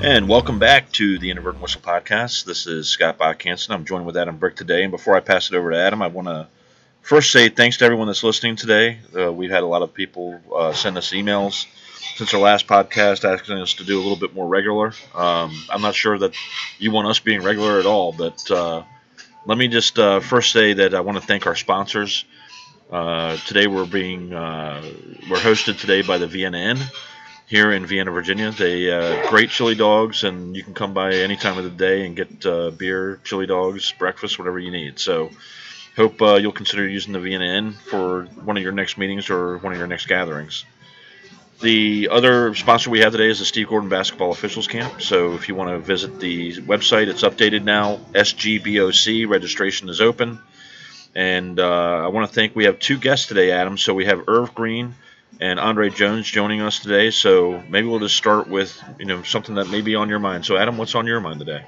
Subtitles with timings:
[0.00, 2.44] And welcome back to the Inadvertent Whistle Podcast.
[2.44, 3.70] This is Scott Bachhansen.
[3.70, 4.84] I'm joined with Adam Brick today.
[4.84, 6.46] And before I pass it over to Adam, I want to
[7.02, 9.00] first say thanks to everyone that's listening today.
[9.16, 11.66] Uh, we've had a lot of people uh, send us emails
[12.16, 14.92] since our last podcast asking us to do a little bit more regular.
[15.14, 16.34] Um, I'm not sure that
[16.78, 18.84] you want us being regular at all, but uh,
[19.46, 22.24] let me just uh, first say that I want to thank our sponsors.
[22.90, 24.80] Uh, today we're being uh,
[25.28, 26.78] we're hosted today by the Inn
[27.48, 28.50] here in Vienna, Virginia.
[28.50, 32.06] They uh, great chili dogs, and you can come by any time of the day
[32.06, 34.98] and get uh, beer, chili dogs, breakfast, whatever you need.
[34.98, 35.30] So,
[35.96, 39.58] hope uh, you'll consider using the Vienna Inn for one of your next meetings or
[39.58, 40.64] one of your next gatherings.
[41.60, 45.00] The other sponsor we have today is the Steve Gordon Basketball Officials Camp.
[45.00, 47.96] So, if you want to visit the website, it's updated now.
[48.12, 50.38] SGBOC registration is open.
[51.14, 53.78] And uh, I want to thank we have two guests today, Adam.
[53.78, 54.94] So we have Irv Green
[55.40, 57.10] and Andre Jones joining us today.
[57.10, 60.44] So maybe we'll just start with you know something that may be on your mind.
[60.44, 61.64] So Adam, what's on your mind today?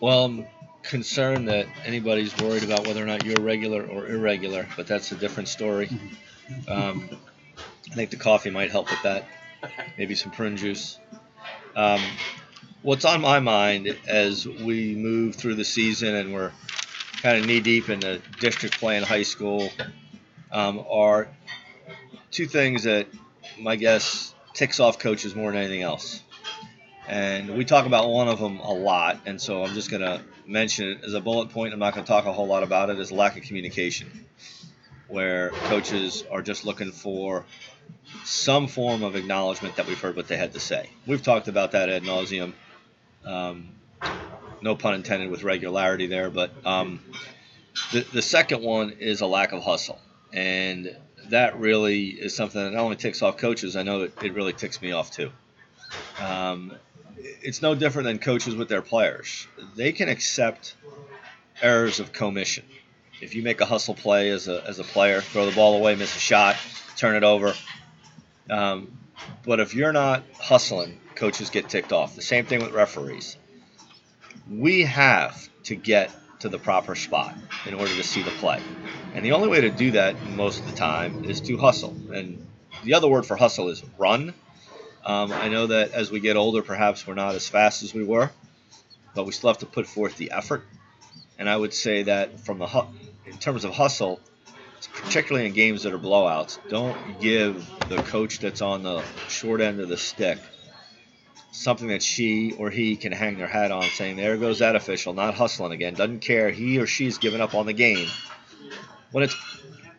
[0.00, 0.46] Well, I'm
[0.82, 5.16] concerned that anybody's worried about whether or not you're regular or irregular, but that's a
[5.16, 5.88] different story.
[6.68, 7.08] Um,
[7.90, 9.26] I think the coffee might help with that.
[9.98, 10.98] Maybe some prune juice.
[11.74, 12.00] Um,
[12.82, 16.52] what's on my mind as we move through the season and we're
[17.22, 19.70] kind of knee deep in the district play in high school
[20.56, 21.28] um, are
[22.30, 23.08] two things that
[23.60, 26.22] my guess ticks off coaches more than anything else.
[27.06, 30.22] And we talk about one of them a lot, and so I'm just going to
[30.46, 31.74] mention it as a bullet point.
[31.74, 32.98] I'm not going to talk a whole lot about it.
[32.98, 34.08] Is lack of communication,
[35.08, 37.44] where coaches are just looking for
[38.24, 40.88] some form of acknowledgement that we've heard what they had to say.
[41.06, 42.54] We've talked about that ad nauseum.
[43.24, 43.68] Um,
[44.62, 47.00] no pun intended with regularity there, but um,
[47.92, 50.00] the, the second one is a lack of hustle
[50.36, 50.94] and
[51.30, 53.74] that really is something that not only ticks off coaches.
[53.74, 55.32] I know it, it really ticks me off too.
[56.20, 56.74] Um,
[57.16, 59.48] it's no different than coaches with their players.
[59.74, 60.76] They can accept
[61.62, 62.64] errors of commission.
[63.22, 65.94] If you make a hustle play as a, as a player, throw the ball away,
[65.96, 66.56] miss a shot,
[66.96, 67.54] turn it over.
[68.50, 68.98] Um,
[69.44, 72.14] but if you're not hustling, coaches get ticked off.
[72.14, 73.38] The same thing with referees.
[74.50, 76.10] We have to get
[76.40, 77.34] to the proper spot
[77.66, 78.60] in order to see the play.
[79.14, 81.96] And the only way to do that most of the time is to hustle.
[82.12, 82.46] And
[82.84, 84.34] the other word for hustle is run.
[85.04, 88.04] Um, I know that as we get older, perhaps we're not as fast as we
[88.04, 88.30] were,
[89.14, 90.64] but we still have to put forth the effort.
[91.38, 92.86] And I would say that from the
[93.26, 94.20] in terms of hustle,
[94.92, 99.80] particularly in games that are blowouts, don't give the coach that's on the short end
[99.80, 100.38] of the stick
[101.56, 105.14] something that she or he can hang their hat on, saying, "There goes that official,
[105.14, 105.94] not hustling again.
[105.94, 106.50] Doesn't care.
[106.50, 108.08] He or she's given up on the game."
[109.10, 109.36] When it's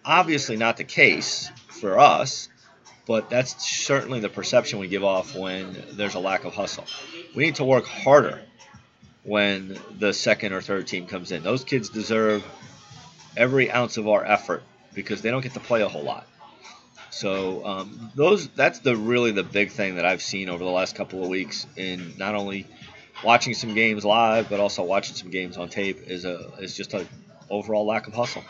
[0.05, 2.49] obviously not the case for us,
[3.05, 6.85] but that's certainly the perception we give off when there's a lack of hustle.
[7.35, 8.41] We need to work harder
[9.23, 11.43] when the second or third team comes in.
[11.43, 12.43] Those kids deserve
[13.35, 14.63] every ounce of our effort
[14.93, 16.27] because they don't get to play a whole lot.
[17.09, 20.95] So um, those that's the really the big thing that I've seen over the last
[20.95, 22.67] couple of weeks in not only
[23.23, 26.93] watching some games live but also watching some games on tape is a is just
[26.93, 27.07] a
[27.49, 28.43] overall lack of hustle.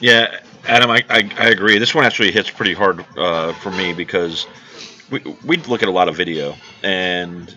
[0.00, 1.78] Yeah, Adam, I, I, I agree.
[1.78, 4.46] This one actually hits pretty hard uh, for me because
[5.10, 7.54] we we look at a lot of video and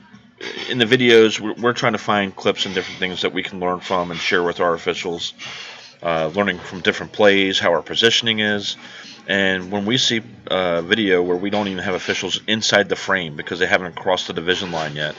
[0.69, 3.59] in the videos we're, we're trying to find clips and different things that we can
[3.59, 5.33] learn from and share with our officials
[6.03, 8.78] uh, learning from different plays, how our positioning is.
[9.28, 13.35] And when we see a video where we don't even have officials inside the frame
[13.35, 15.16] because they haven't crossed the division line yet,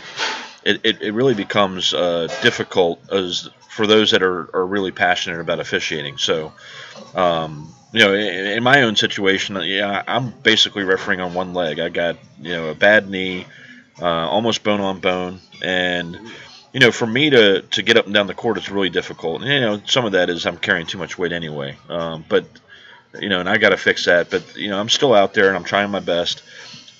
[0.65, 5.41] it, it, it really becomes uh, difficult as for those that are, are really passionate
[5.41, 6.19] about officiating.
[6.19, 6.53] So,
[7.15, 11.79] um, you know, in, in, my own situation, yeah, I'm basically refereeing on one leg.
[11.79, 13.47] I got you know a bad knee,
[14.01, 16.19] uh, almost bone on bone, and
[16.77, 19.41] you know, for me to, to get up and down the court is really difficult.
[19.41, 21.79] And, you know, some of that is I'm carrying too much weight anyway.
[21.89, 22.45] Um, but,
[23.19, 24.29] you know, and I got to fix that.
[24.29, 26.43] But, you know, I'm still out there and I'm trying my best.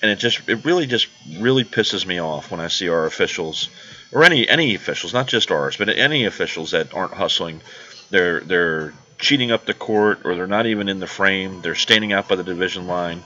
[0.01, 3.69] And it just, it really just really pisses me off when I see our officials
[4.11, 7.61] or any, any officials, not just ours, but any officials that aren't hustling.
[8.09, 11.61] They're, they're cheating up the court or they're not even in the frame.
[11.61, 13.21] They're standing out by the division line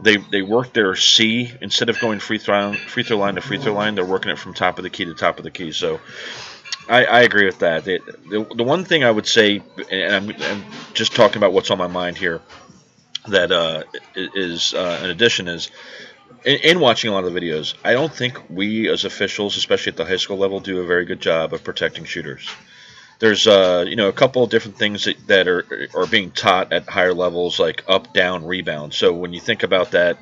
[0.00, 3.58] they they work their C instead of going free throw free throw line to free
[3.58, 3.94] throw line.
[3.94, 5.72] They're working it from top of the key to top of the key.
[5.72, 6.00] So
[6.88, 7.84] I, I agree with that.
[7.84, 7.98] the,
[8.54, 10.64] the one thing I would say, and I'm, I'm,
[10.94, 12.40] just talking about what's on my mind here,
[13.28, 13.82] that uh,
[14.14, 15.70] is uh, in addition is.
[16.44, 19.92] In, in watching a lot of the videos, I don't think we as officials, especially
[19.92, 22.48] at the high school level, do a very good job of protecting shooters.
[23.18, 26.72] There's uh, you know a couple of different things that, that are are being taught
[26.72, 28.94] at higher levels, like up, down, rebound.
[28.94, 30.18] So when you think about that,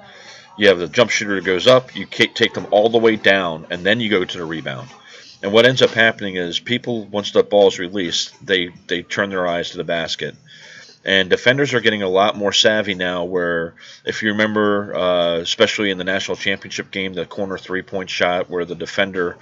[0.56, 3.84] you have the jump shooter goes up, you take them all the way down, and
[3.84, 4.88] then you go to the rebound.
[5.42, 9.30] And what ends up happening is people, once the ball is released, they they turn
[9.30, 10.36] their eyes to the basket.
[11.06, 13.24] And defenders are getting a lot more savvy now.
[13.24, 13.74] Where,
[14.06, 18.64] if you remember, uh, especially in the national championship game, the corner three-point shot, where
[18.64, 19.36] the defender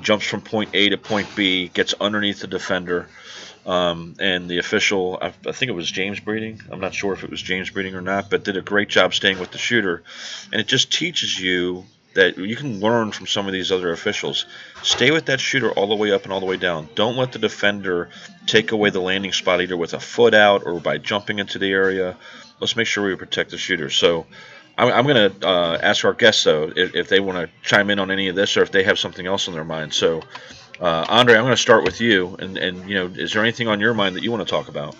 [0.00, 3.08] jumps from point A to point B, gets underneath the defender,
[3.66, 6.60] um, and the official, I, I, think it was James Breeding.
[6.70, 9.12] I'm not sure if it was James Breeding or not, but did a great job
[9.12, 10.02] staying with the shooter.
[10.50, 11.84] And it just teaches you
[12.14, 14.46] that you can learn from some of these other officials.
[14.82, 16.88] Stay with that shooter all the way up and all the way down.
[16.94, 18.10] Don't let the defender
[18.46, 21.70] take away the landing spot either with a foot out or by jumping into the
[21.70, 22.16] area.
[22.58, 23.90] Let's make sure we protect the shooter.
[23.90, 24.26] So
[24.80, 27.90] I'm, I'm going to uh, ask our guests though if, if they want to chime
[27.90, 29.92] in on any of this or if they have something else on their mind.
[29.92, 30.22] So,
[30.80, 33.68] uh, Andre, I'm going to start with you, and and you know, is there anything
[33.68, 34.96] on your mind that you want to talk about?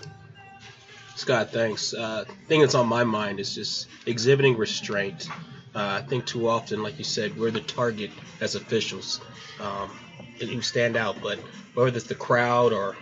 [1.17, 1.95] Scott, thanks.
[1.95, 5.29] Uh, thing that's on my mind is just exhibiting restraint.
[5.75, 8.11] Uh, I think too often, like you said, we're the target
[8.41, 9.21] as officials
[9.61, 9.89] um,
[10.41, 11.39] who stand out, but
[11.75, 12.97] whether it's the crowd or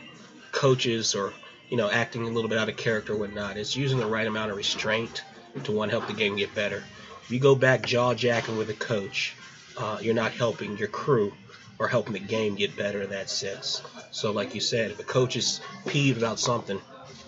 [0.53, 1.33] coaches or
[1.71, 4.27] you know acting a little bit out of character or whatnot, it's using the right
[4.29, 5.25] amount of restraint
[5.65, 6.83] to one help the game get better.
[7.23, 9.35] If you go back jaw jacking with a coach,
[9.77, 11.33] uh, you're not helping your crew
[11.79, 13.83] or helping the game get better in that sense.
[14.11, 16.81] So, like you said, if a coach is peeved about something,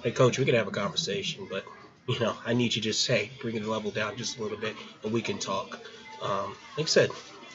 [0.02, 1.64] hey, coach, we can have a conversation, but
[2.06, 4.58] you know, I need you to just say, bring the level down just a little
[4.58, 4.75] bit,
[5.05, 5.78] and we can talk.
[6.23, 7.11] Um, like I said,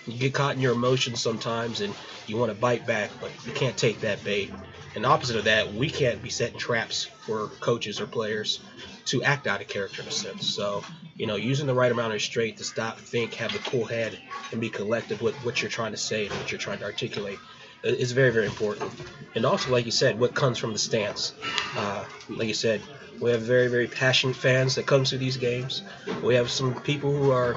[0.08, 1.94] you get caught in your emotions sometimes, and
[2.28, 4.52] you want to bite back, but you can't take that bait.
[4.96, 8.62] And opposite of that, we can't be setting traps for coaches or players
[9.06, 10.48] to act out of character in a sense.
[10.48, 10.84] So,
[11.16, 14.18] you know, using the right amount of restraint to stop, think, have a cool head,
[14.52, 17.38] and be collective with what you're trying to say and what you're trying to articulate
[17.84, 18.92] is very, very important.
[19.36, 21.34] And also, like you said, what comes from the stance.
[21.78, 22.82] Uh, like you said,
[23.20, 25.82] we have very, very passionate fans that come to these games.
[26.24, 27.56] We have some people who are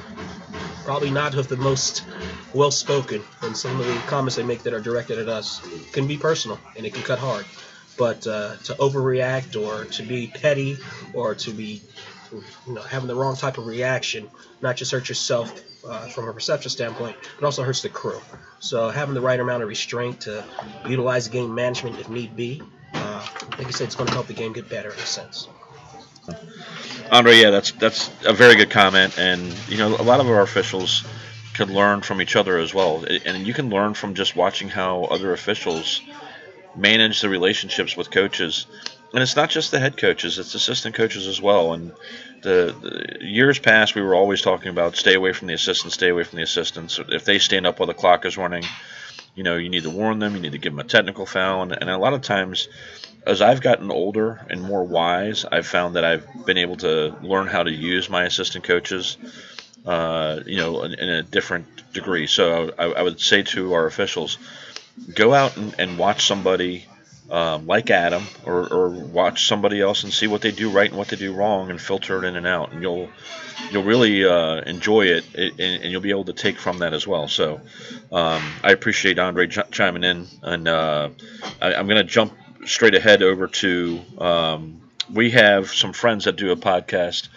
[0.85, 2.05] probably not of the most
[2.55, 5.61] well spoken, and some of the comments they make that are directed at us
[5.93, 7.45] can be personal and it can cut hard.
[7.97, 10.79] But uh, to overreact or to be petty
[11.13, 11.83] or to be
[12.33, 14.29] you know, having the wrong type of reaction
[14.61, 15.53] not just hurts yourself
[15.87, 18.21] uh, from a perception standpoint, but also hurts the crew.
[18.61, 20.45] So having the right amount of restraint to
[20.87, 22.63] utilize game management if need be,
[23.57, 25.49] like I said, it's going to help the game get better in a sense.
[27.11, 30.43] Andre, yeah, that's that's a very good comment, and you know, a lot of our
[30.43, 31.05] officials
[31.55, 35.05] can learn from each other as well, and you can learn from just watching how
[35.05, 36.03] other officials
[36.77, 38.67] manage the relationships with coaches.
[39.13, 41.73] And it's not just the head coaches; it's assistant coaches as well.
[41.73, 41.93] And
[42.43, 46.11] the, the, years past, we were always talking about stay away from the assistants, stay
[46.11, 47.01] away from the assistants.
[47.09, 48.65] If they stand up while the clock is running,
[49.39, 51.63] you know, you need to warn them, you need to give them a technical foul,
[51.63, 52.67] and, and a lot of times,
[53.25, 57.47] as I've gotten older and more wise, I've found that I've been able to learn
[57.47, 59.17] how to use my assistant coaches,
[59.87, 62.27] uh, you know, in, in, a different degree.
[62.27, 64.39] So I, I would say to our officials,
[65.15, 66.87] go out and, and watch somebody
[67.31, 70.99] um, like Adam, or, or watch somebody else and see what they do right and
[70.99, 73.09] what they do wrong, and filter it in and out, and you'll
[73.71, 77.07] you'll really uh, enjoy it, and, and, you'll be able to take from that as
[77.07, 77.29] well.
[77.29, 77.61] So
[78.13, 81.11] um, I appreciate Andre ch- chiming in, and uh,
[81.61, 82.33] I, am going to jump
[82.65, 84.81] straight ahead over to um,
[85.13, 87.29] we have some friends that do a podcast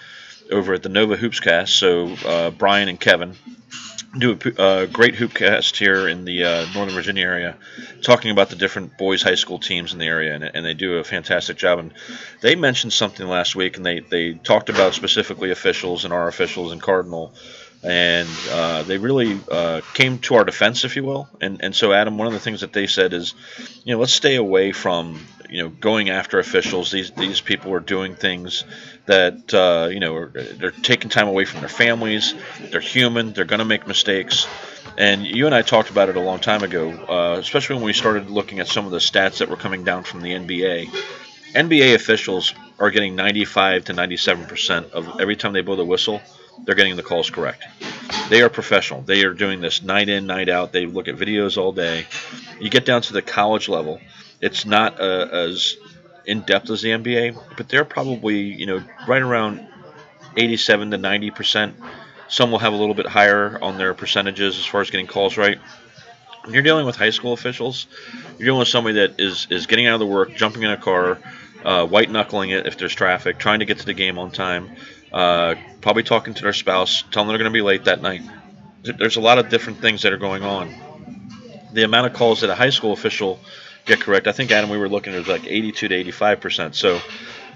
[0.51, 1.69] over at the Nova Hoopscast.
[1.69, 3.35] So uh, Brian and Kevin
[4.17, 7.57] do a uh, great hoopcast here in the uh, Northern Virginia area,
[8.01, 10.97] talking about the different boys' high school teams in the area, and, and, they do
[10.97, 11.79] a fantastic job.
[11.79, 11.93] And
[12.41, 16.73] they mentioned something last week, and they, they talked about specifically officials and our officials
[16.73, 17.33] and Cardinal,
[17.83, 21.29] and uh, they really uh, came to our defense, if you will.
[21.39, 23.33] And and so, Adam, one of the things that they said is,
[23.85, 26.89] you know, let's stay away from you know going after officials.
[26.91, 28.63] These these people are doing things
[29.05, 32.33] that uh, you know they're taking time away from their families.
[32.71, 33.33] They're human.
[33.33, 34.47] They're going to make mistakes.
[34.97, 37.93] And you and I talked about it a long time ago, uh, especially when we
[37.93, 40.87] started looking at some of the stats that were coming down from the NBA.
[41.53, 46.21] NBA officials are getting 95 to 97 percent of every time they blow the whistle,
[46.65, 47.65] they're getting the calls correct.
[48.29, 49.01] They are professional.
[49.01, 50.71] They are doing this night in, night out.
[50.71, 52.07] They look at videos all day.
[52.59, 53.99] You get down to the college level,
[54.41, 55.77] it's not uh, as
[56.25, 59.65] in depth as the NBA, but they're probably you know right around
[60.35, 61.75] 87 to 90 percent.
[62.27, 65.37] Some will have a little bit higher on their percentages as far as getting calls
[65.37, 65.59] right.
[66.43, 67.87] When you're dealing with high school officials,
[68.37, 70.77] you're dealing with somebody that is is getting out of the work, jumping in a
[70.77, 71.19] car,
[71.63, 74.71] uh, white knuckling it if there's traffic, trying to get to the game on time,
[75.13, 78.21] uh, probably talking to their spouse, telling them they're going to be late that night.
[78.83, 80.73] There's a lot of different things that are going on.
[81.73, 83.39] The amount of calls that a high school official
[83.91, 84.27] get correct.
[84.27, 86.75] I think Adam, we were looking at like 82 to 85 percent.
[86.75, 86.99] So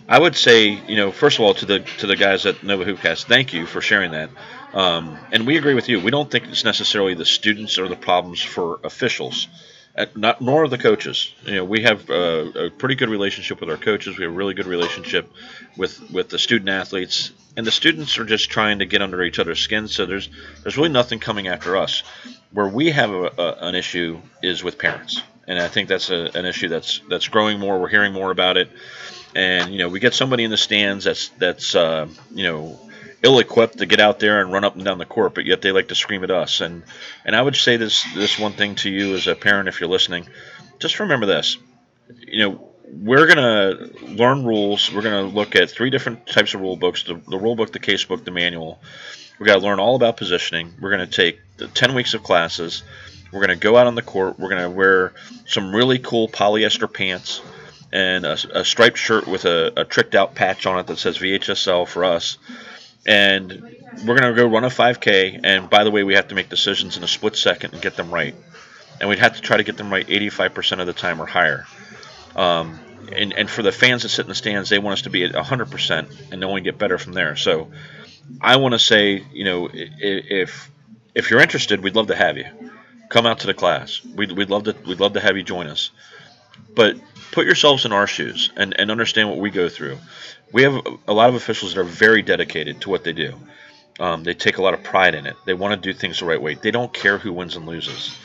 [0.08, 2.86] I would say, you know, first of all, to the to the guys at Nova
[2.86, 4.30] Hoopcast, thank you for sharing that.
[4.74, 6.00] Um, and we agree with you.
[6.00, 9.48] We don't think it's necessarily the students or the problems for officials,
[9.96, 11.34] at, not nor the coaches.
[11.46, 14.18] You know, we have a, a pretty good relationship with our coaches.
[14.18, 15.32] We have a really good relationship
[15.77, 19.39] with with the student athletes, and the students are just trying to get under each
[19.39, 19.88] other's skin.
[19.88, 20.30] So there's
[20.62, 22.04] there's really nothing coming after us.
[22.51, 26.32] Where we have a, a, an issue is with parents, and I think that's a,
[26.36, 27.80] an issue that's that's growing more.
[27.80, 28.70] We're hearing more about it,
[29.36, 32.80] and you know, we get somebody in the stands that's that's uh, you know
[33.24, 35.72] ill-equipped to get out there and run up and down the court, but yet they
[35.72, 36.62] like to scream at us.
[36.62, 36.84] And
[37.25, 39.90] and I would say this this one thing to you as a parent, if you're
[39.90, 40.28] listening,
[40.80, 41.58] just remember this.
[42.20, 44.92] You know, we're gonna learn rules.
[44.94, 47.80] We're gonna look at three different types of rule books: the, the rule book, the
[47.80, 48.80] case book, the manual.
[49.40, 50.74] We got to learn all about positioning.
[50.80, 52.84] We're gonna take the 10 weeks of classes.
[53.32, 54.39] We're gonna go out on the court.
[54.39, 55.13] We're gonna wear
[55.46, 57.41] some really cool polyester pants
[57.91, 61.17] and a, a striped shirt with a, a tricked out patch on it that says
[61.17, 62.38] VHSL for us
[63.05, 63.51] and
[64.05, 65.41] we're going to go run a 5K.
[65.44, 67.96] And by the way, we have to make decisions in a split second and get
[67.96, 68.36] them right.
[69.00, 71.65] And we'd have to try to get them right 85% of the time or higher.
[72.36, 72.79] Um,
[73.12, 75.24] and, and for the fans that sit in the stands, they want us to be
[75.24, 77.36] at 100% and only get better from there.
[77.36, 77.72] So
[78.41, 80.72] I want to say, you know, if
[81.13, 82.46] if you're interested, we'd love to have you
[83.10, 84.04] come out to the class.
[84.04, 85.92] We'd, we'd love to we'd love to have you join us.
[86.74, 86.98] But
[87.32, 89.98] put yourselves in our shoes and, and understand what we go through
[90.52, 93.34] we have a lot of officials that are very dedicated to what they do.
[94.00, 95.36] Um, they take a lot of pride in it.
[95.46, 96.56] They want to do things the right way.
[96.56, 98.16] They don't care who wins and loses.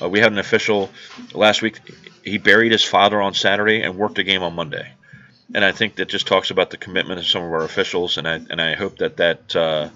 [0.00, 0.90] Uh, we had an official
[1.32, 1.80] last week.
[2.22, 4.92] He buried his father on Saturday and worked a game on Monday,
[5.54, 8.18] and I think that just talks about the commitment of some of our officials.
[8.18, 9.88] And I and I hope that that uh,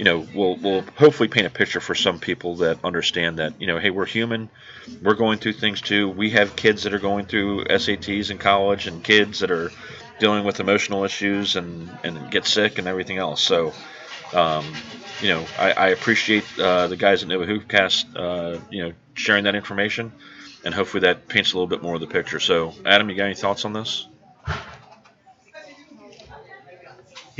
[0.00, 3.66] you know will will hopefully paint a picture for some people that understand that you
[3.66, 4.48] know hey we're human,
[5.02, 6.08] we're going through things too.
[6.08, 9.70] We have kids that are going through SATs in college and kids that are
[10.18, 13.42] dealing with emotional issues and, and get sick and everything else.
[13.42, 13.74] So,
[14.32, 14.64] um,
[15.20, 19.44] you know, I, I appreciate uh, the guys at Nova Hoopcast, uh, you know, sharing
[19.44, 20.12] that information,
[20.64, 22.40] and hopefully that paints a little bit more of the picture.
[22.40, 24.06] So, Adam, you got any thoughts on this?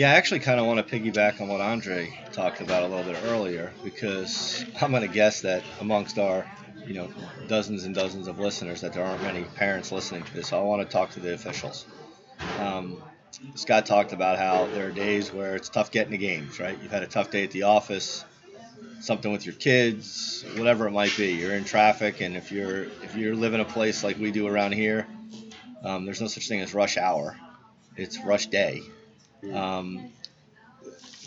[0.00, 3.04] Yeah, I actually kind of want to piggyback on what Andre talked about a little
[3.04, 6.50] bit earlier because I'm going to guess that amongst our,
[6.86, 7.10] you know,
[7.48, 10.48] dozens and dozens of listeners that there aren't many parents listening to this.
[10.48, 11.84] So I want to talk to the officials.
[12.58, 13.02] Um,
[13.56, 16.78] Scott talked about how there are days where it's tough getting to games, right?
[16.82, 18.24] You've had a tough day at the office,
[19.00, 21.32] something with your kids, whatever it might be.
[21.32, 24.72] You're in traffic, and if you're if you're living a place like we do around
[24.72, 25.06] here,
[25.84, 27.36] um, there's no such thing as rush hour.
[27.98, 28.80] It's rush day.
[29.54, 30.10] Um,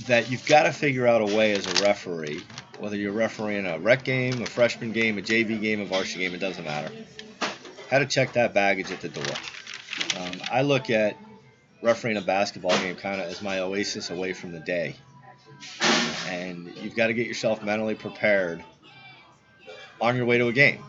[0.08, 2.41] that you've got to figure out a way as a referee,
[2.79, 6.34] whether you're refereeing a rec game, a freshman game, a JV game, a varsity game,
[6.34, 6.91] it doesn't matter.
[7.89, 9.36] How to check that baggage at the door.
[10.17, 11.17] Um, I look at
[11.82, 14.96] refereeing a basketball game kind of as my oasis away from the day.
[16.27, 18.63] And you've got to get yourself mentally prepared
[20.01, 20.84] on your way to a game.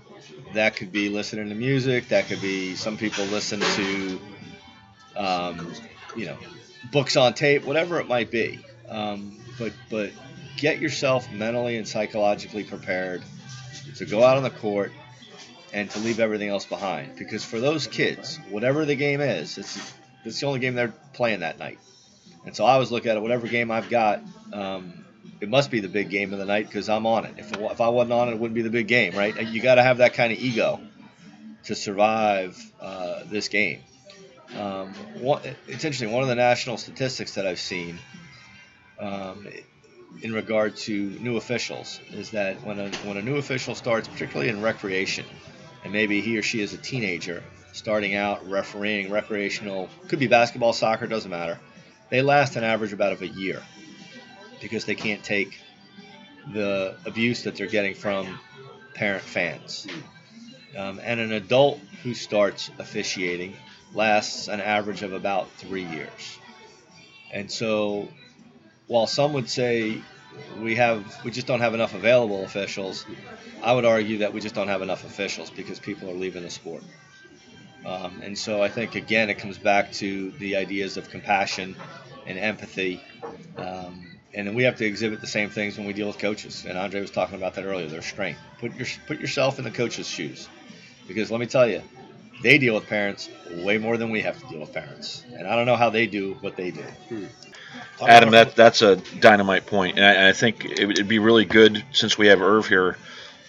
[0.55, 2.09] That could be listening to music.
[2.09, 4.21] That could be some people listen to,
[5.17, 5.73] um,
[6.17, 6.39] you know,
[6.91, 8.61] books on tape, whatever it might be.
[8.89, 10.11] Um, but but
[10.57, 13.23] get yourself mentally and psychologically prepared
[13.97, 14.93] to go out on the court
[15.73, 17.17] and to leave everything else behind.
[17.17, 21.41] Because for those kids, whatever the game is, it's it's the only game they're playing
[21.41, 21.79] that night.
[22.47, 23.21] And so I always look at it.
[23.21, 24.23] Whatever game I've got,
[24.53, 25.05] um,
[25.41, 27.35] it must be the big game of the night because I'm on it.
[27.39, 29.49] If, if I wasn't on it, it wouldn't be the big game, right?
[29.49, 30.81] You got to have that kind of ego
[31.65, 33.81] to survive uh, this game.
[34.57, 36.13] Um, one, it's interesting.
[36.13, 37.99] One of the national statistics that I've seen
[39.01, 39.49] um,
[40.23, 44.49] in regard to new officials is that when a when a new official starts, particularly
[44.49, 45.27] in recreation,
[45.83, 47.43] and maybe he or she is a teenager
[47.73, 51.59] starting out refereeing recreational, could be basketball, soccer, doesn't matter.
[52.11, 53.61] They last an average about of a year
[54.61, 55.59] because they can't take
[56.53, 58.39] the abuse that they're getting from
[58.95, 59.87] parent fans.
[60.77, 63.57] Um, and an adult who starts officiating
[63.95, 66.39] lasts an average of about three years.
[67.33, 68.09] And so,
[68.87, 70.01] while some would say
[70.61, 73.07] we have we just don't have enough available officials.
[73.63, 76.51] I would argue that we just don't have enough officials because people are leaving the
[76.51, 76.83] sport.
[77.87, 81.77] Um, and so I think again it comes back to the ideas of compassion
[82.27, 83.03] and empathy.
[83.57, 86.65] Um, and then we have to exhibit the same things when we deal with coaches.
[86.67, 87.87] And Andre was talking about that earlier.
[87.87, 88.41] Their strength.
[88.59, 90.49] Put your put yourself in the coach's shoes,
[91.07, 91.83] because let me tell you,
[92.43, 95.25] they deal with parents way more than we have to deal with parents.
[95.33, 96.83] And I don't know how they do what they do.
[97.09, 97.25] Hmm.
[98.03, 101.85] Adam, that that's a dynamite point, and I, I think it would be really good
[101.93, 102.97] since we have Irv here.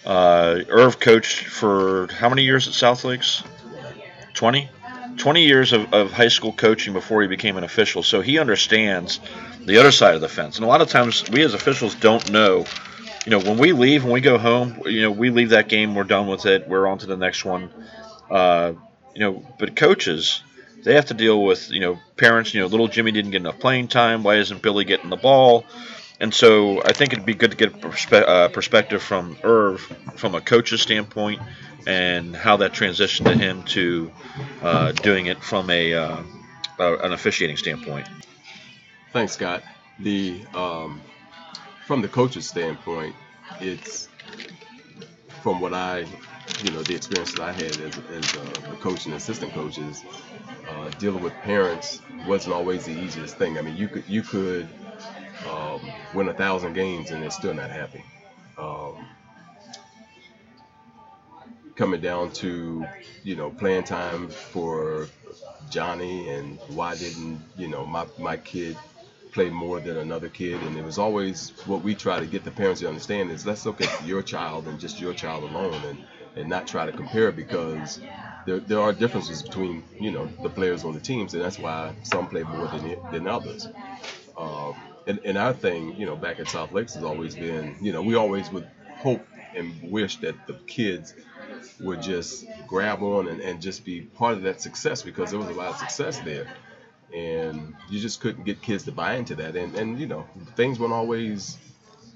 [0.04, 3.42] Uh, Irv coached for how many years at South Lakes?
[4.34, 4.68] 20?
[5.16, 9.18] 20 years of, of high school coaching before he became an official, so he understands
[9.64, 10.56] the other side of the fence.
[10.56, 12.66] And a lot of times, we as officials don't know.
[13.24, 15.94] You know, when we leave, when we go home, you know, we leave that game,
[15.94, 17.70] we're done with it, we're on to the next one.
[18.30, 18.74] Uh,
[19.14, 20.42] you know, but coaches,
[20.84, 23.58] they have to deal with, you know, parents, you know, little Jimmy didn't get enough
[23.58, 24.22] playing time.
[24.22, 25.64] Why isn't Billy getting the ball?
[26.20, 29.80] And so I think it'd be good to get perspe- uh, perspective from Irv
[30.16, 31.40] from a coach's standpoint
[31.86, 34.10] and how that transitioned to him to
[34.62, 36.22] uh, doing it from a uh,
[36.78, 38.08] an officiating standpoint.
[39.12, 39.62] Thanks, Scott.
[40.00, 41.00] The um,
[41.86, 43.14] from the coach's standpoint,
[43.60, 44.08] it's
[45.42, 46.06] from what I,
[46.62, 50.02] you know, the experience that I had as, as a coach and assistant coaches,
[50.68, 53.58] uh, dealing with parents wasn't always the easiest thing.
[53.58, 54.68] I mean, you could you could
[55.48, 55.80] um,
[56.14, 58.04] win a thousand games and they're still not happy.
[58.58, 59.06] Um,
[61.76, 62.86] coming down to
[63.22, 65.08] you know playing time for
[65.70, 68.76] Johnny and why didn't you know my my kid
[69.32, 72.50] play more than another kid and it was always what we try to get the
[72.50, 75.98] parents to understand is let's look at your child and just your child alone and
[76.36, 78.00] and not try to compare because
[78.46, 81.94] there, there are differences between you know the players on the teams and that's why
[82.02, 83.68] some play more than than others.
[84.36, 84.74] Um,
[85.06, 88.02] and, and our thing, you know, back at South Lakes has always been, you know,
[88.02, 91.14] we always would hope and wish that the kids
[91.80, 95.48] would just grab on and, and just be part of that success because there was
[95.48, 96.46] a lot of success there.
[97.14, 99.56] And you just couldn't get kids to buy into that.
[99.56, 100.26] And, and you know,
[100.56, 101.56] things weren't always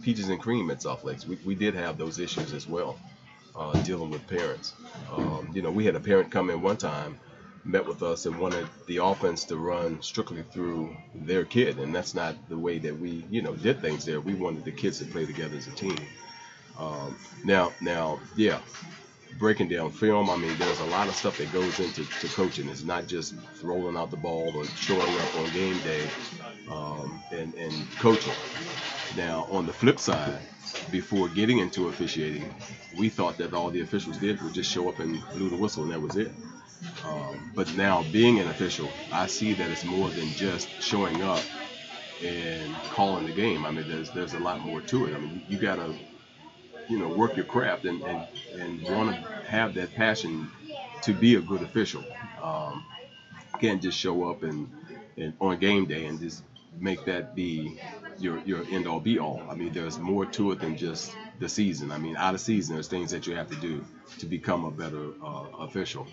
[0.02, 1.26] peaches and cream at South Lakes.
[1.26, 2.98] We, we did have those issues as well,
[3.56, 4.74] uh, dealing with parents.
[5.10, 7.18] Um, you know, we had a parent come in one time
[7.64, 12.14] met with us and wanted the offense to run strictly through their kid, and that's
[12.14, 14.20] not the way that we, you know, did things there.
[14.20, 15.98] We wanted the kids to play together as a team.
[16.78, 18.60] Um, now, now, yeah,
[19.38, 20.30] breaking down film.
[20.30, 22.68] I mean, there's a lot of stuff that goes into to coaching.
[22.68, 26.08] It's not just rolling out the ball or showing up on game day
[26.70, 28.32] um, and, and coaching.
[29.16, 30.40] Now, on the flip side,
[30.90, 32.52] before getting into officiating,
[32.98, 35.82] we thought that all the officials did was just show up and blew the whistle,
[35.84, 36.32] and that was it.
[37.04, 41.42] Um, but now being an official, I see that it's more than just showing up
[42.22, 43.64] and calling the game.
[43.64, 45.14] I mean, there's there's a lot more to it.
[45.14, 45.94] I mean, you gotta,
[46.88, 50.50] you know, work your craft and and, and want to have that passion
[51.02, 52.04] to be a good official.
[52.42, 52.84] Um,
[53.60, 54.68] can't just show up and,
[55.16, 56.42] and on game day and just
[56.78, 57.78] make that be
[58.20, 59.42] your your end all be all.
[59.50, 61.90] I mean, there's more to it than just the season.
[61.90, 63.84] I mean, out of season, there's things that you have to do
[64.18, 66.06] to become a better uh, official.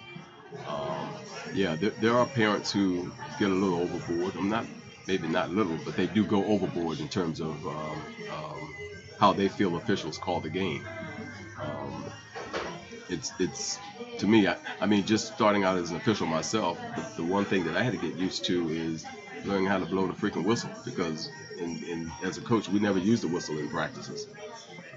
[0.68, 1.10] Um,
[1.54, 4.36] yeah, there, there, are parents who get a little overboard.
[4.36, 4.66] I'm not,
[5.06, 8.02] maybe not little, but they do go overboard in terms of um,
[8.34, 8.76] um,
[9.20, 10.86] how they feel officials call the game.
[11.62, 12.06] Um,
[13.10, 13.80] it's, it's
[14.20, 14.48] to me.
[14.48, 17.76] I, I, mean, just starting out as an official myself, the, the, one thing that
[17.76, 19.06] I had to get used to is
[19.46, 23.00] learning how to blow the freaking whistle because, in, in, as a coach, we never
[23.00, 24.28] used the whistle in practices.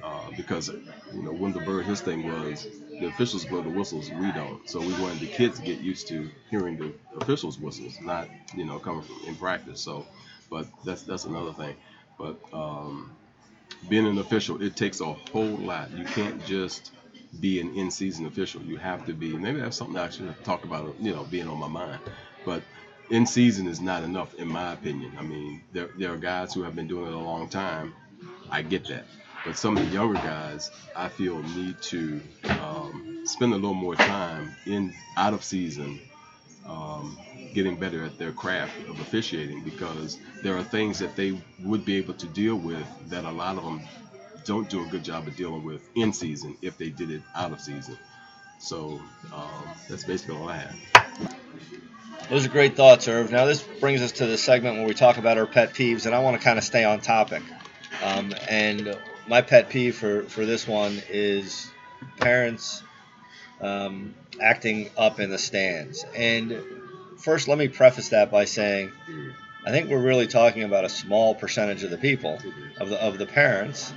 [0.03, 2.67] Uh, because you know Wendell Bird, his thing was
[3.01, 4.69] the officials blow the whistles, we don't.
[4.69, 8.65] So we wanted the kids to get used to hearing the officials' whistles, not you
[8.65, 9.81] know coming from in practice.
[9.81, 10.07] So,
[10.51, 11.77] but that's that's another thing.
[12.19, 13.11] But um,
[13.89, 15.91] being an official, it takes a whole lot.
[15.93, 16.93] You can't just
[17.41, 18.63] be an in-season official.
[18.63, 19.37] You have to be.
[19.37, 20.97] Maybe that's something I should talk about.
[21.01, 22.01] You know, being on my mind.
[22.45, 22.63] But
[23.11, 25.13] in season is not enough, in my opinion.
[25.19, 27.95] I mean, there there are guys who have been doing it a long time.
[28.51, 29.07] I get that.
[29.45, 32.21] But some of the younger guys, I feel, need to
[32.61, 36.01] um, spend a little more time in out of season,
[36.67, 37.19] um,
[37.55, 41.97] getting better at their craft of officiating because there are things that they would be
[41.97, 43.81] able to deal with that a lot of them
[44.45, 47.53] don't do a good job of dealing with in season if they did it out
[47.53, 47.99] of season.
[48.59, 49.01] So
[49.33, 50.77] um, that's basically all I have.
[52.29, 53.33] Those are great thoughts, Irv.
[53.33, 56.15] Now this brings us to the segment where we talk about our pet peeves, and
[56.15, 57.43] I want to kind of stay on topic.
[58.05, 61.71] Um, and my pet peeve for, for this one is
[62.19, 62.83] parents
[63.61, 66.05] um, acting up in the stands.
[66.15, 66.63] And
[67.17, 68.93] first, let me preface that by saying
[69.67, 72.39] I think we're really talking about a small percentage of the people,
[72.79, 73.93] of the, of the parents,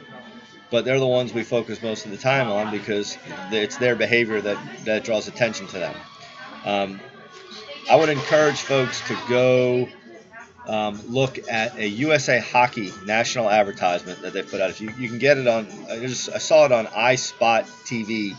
[0.69, 3.17] but they're the ones we focus most of the time on because
[3.51, 5.95] it's their behavior that, that draws attention to them.
[6.65, 6.99] Um,
[7.89, 9.87] I would encourage folks to go
[10.67, 14.69] um, look at a USA Hockey national advertisement that they put out.
[14.69, 18.37] If you, you can get it on, I, just, I saw it on iSpotTV.com,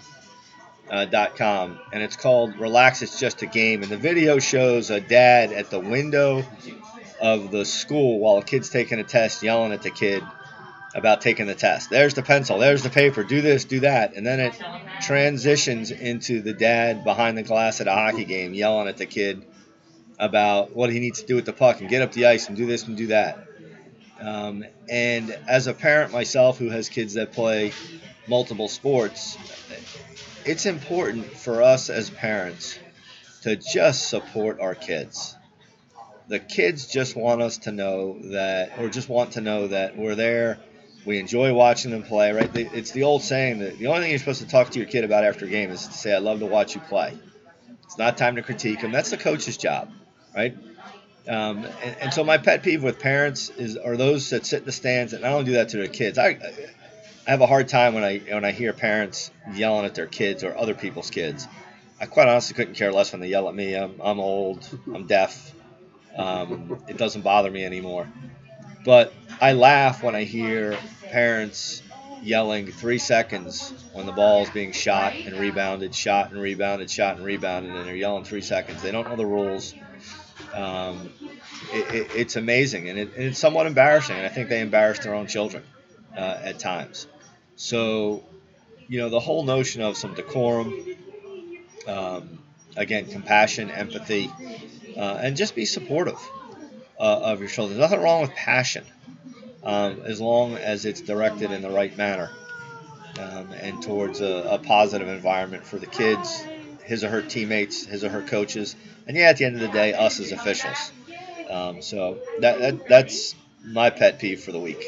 [0.90, 5.52] uh, and it's called "Relax, It's Just a Game." And the video shows a dad
[5.52, 6.42] at the window
[7.20, 10.22] of the school while a kid's taking a test, yelling at the kid,
[10.94, 11.90] about taking the test.
[11.90, 14.14] There's the pencil, there's the paper, do this, do that.
[14.14, 14.54] And then it
[15.00, 19.44] transitions into the dad behind the glass at a hockey game yelling at the kid
[20.18, 22.56] about what he needs to do with the puck and get up the ice and
[22.56, 23.48] do this and do that.
[24.20, 27.72] Um, and as a parent myself who has kids that play
[28.28, 29.36] multiple sports,
[30.44, 32.78] it's important for us as parents
[33.42, 35.36] to just support our kids.
[36.28, 40.14] The kids just want us to know that, or just want to know that we're
[40.14, 40.58] there.
[41.04, 42.50] We enjoy watching them play, right?
[42.54, 45.04] It's the old saying that the only thing you're supposed to talk to your kid
[45.04, 47.18] about after a game is to say, I love to watch you play.
[47.84, 48.90] It's not time to critique them.
[48.90, 49.90] That's the coach's job,
[50.34, 50.56] right?
[51.28, 54.64] Um, and, and, so my pet peeve with parents is are those that sit in
[54.66, 56.18] the stands, and I don't do that to their kids.
[56.18, 56.38] I,
[57.26, 60.44] I have a hard time when I when I hear parents yelling at their kids
[60.44, 61.48] or other people's kids.
[61.98, 63.74] I quite honestly couldn't care less when they yell at me.
[63.74, 64.68] I'm, I'm old.
[64.92, 65.54] I'm deaf.
[66.16, 68.06] Um, it doesn't bother me anymore.
[68.84, 70.76] But I laugh when I hear
[71.14, 71.80] parents
[72.24, 77.16] yelling three seconds when the ball is being shot and rebounded, shot and rebounded, shot
[77.16, 78.82] and rebounded, and they're yelling three seconds.
[78.82, 79.74] They don't know the rules.
[80.52, 81.12] Um,
[81.72, 84.16] it, it, it's amazing, and, it, and, it's somewhat embarrassing.
[84.16, 85.62] And I think they embarrass their own children
[86.16, 87.06] uh, at times.
[87.54, 88.24] So,
[88.88, 90.74] you know, the whole notion of some decorum,
[91.86, 92.40] um,
[92.76, 94.32] again, compassion, empathy,
[94.96, 96.18] uh, and just be supportive
[96.98, 97.78] uh, of your children.
[97.78, 98.84] There's nothing wrong with passion
[99.64, 102.30] um, as long as it's directed in the right manner
[103.18, 106.44] um, and towards a, a, positive environment for the kids,
[106.84, 109.68] his or her teammates, his or her coaches, and yeah, at the end of the
[109.68, 110.92] day, us as officials.
[111.48, 114.82] Um, so that, that that's my pet peeve for the week.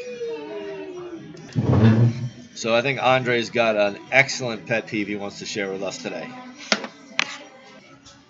[2.55, 5.99] So I think Andre's got an excellent pet peeve he wants to share with us
[5.99, 6.27] today.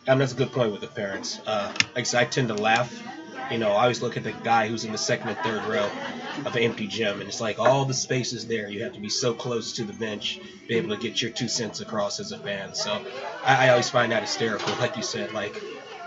[0.07, 1.39] Um, that's a good point with the parents.
[1.45, 2.93] Uh, I I tend to laugh.
[3.51, 5.89] You know, I always look at the guy who's in the second and third row
[6.45, 8.69] of an empty gym, and it's like all the space is there.
[8.69, 11.47] You have to be so close to the bench, be able to get your two
[11.47, 12.75] cents across as a fan.
[12.75, 13.01] So
[13.43, 14.73] I, I always find that hysterical.
[14.79, 15.55] Like you said, like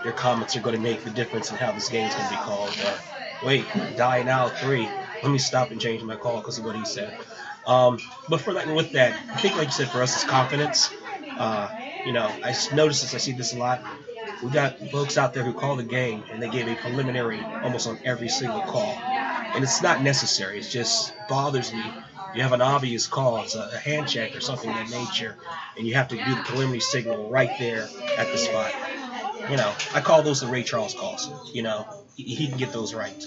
[0.03, 2.37] your comments are going to make the difference in how this game's going to be
[2.37, 2.75] called.
[2.83, 2.97] Uh,
[3.43, 3.65] wait,
[3.97, 4.87] dying out three.
[5.21, 7.13] Let me stop and change my call because of what he said.
[7.65, 7.99] Um,
[8.29, 10.89] but for that, with that, I think, like you said, for us, it's confidence.
[11.37, 11.69] Uh,
[12.03, 13.83] you know, I notice this, I see this a lot.
[14.43, 17.87] We got folks out there who call the game and they give a preliminary almost
[17.87, 18.93] on every single call.
[18.93, 20.59] And it's not necessary.
[20.59, 21.83] It just bothers me.
[22.35, 25.35] You have an obvious call, it's a, a hand check or something of that nature,
[25.77, 28.71] and you have to do the preliminary signal right there at the spot.
[29.49, 31.29] You know, I call those the Ray Charles calls.
[31.53, 33.25] You know, he, he can get those right.